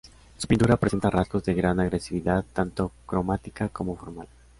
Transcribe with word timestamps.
Su 0.35 0.47
pintura 0.47 0.77
presenta 0.77 1.11
rasgos 1.11 1.43
de 1.45 1.53
gran 1.53 1.79
agresividad, 1.79 2.43
tanto 2.53 2.91
cromática 3.05 3.69
como 3.69 3.95
formal. 3.95 4.27